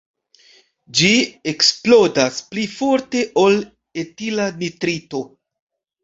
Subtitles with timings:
[0.99, 1.09] Ĝi
[1.49, 3.59] eksplodas pli forte ol
[4.05, 5.21] etila nitrito.